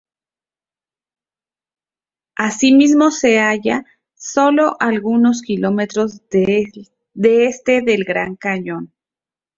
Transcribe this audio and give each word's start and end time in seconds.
Asimismo 2.37 3.11
se 3.11 3.37
halla, 3.37 3.85
solo 4.15 4.75
algunos 4.79 5.43
kilómetros, 5.43 6.21
al 6.33 6.85
este 7.13 7.83
del 7.83 8.03
Gran 8.03 8.35
Cañón. 8.35 8.91